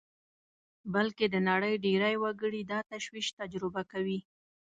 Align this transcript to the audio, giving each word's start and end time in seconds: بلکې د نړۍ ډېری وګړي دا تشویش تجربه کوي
بلکې 0.93 1.25
د 1.29 1.35
نړۍ 1.49 1.73
ډېری 1.85 2.15
وګړي 2.23 2.61
دا 2.71 2.79
تشویش 2.91 3.27
تجربه 3.39 3.81
کوي 3.91 4.19